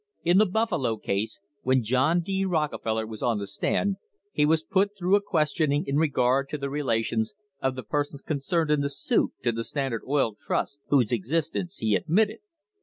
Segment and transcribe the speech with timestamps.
[0.25, 2.43] f In the Buffalo case, when John D.
[2.43, 3.97] Rockefeller was on the stand,
[4.33, 8.23] he was put through a questioning in regard to the rela tions of the persons
[8.23, 12.39] concerned in the suit to the Standard Oil Trust, whose existence he admitted.